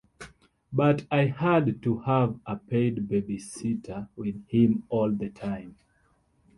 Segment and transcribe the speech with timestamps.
[0.73, 5.75] But I had to have a paid babysitter with him all the time.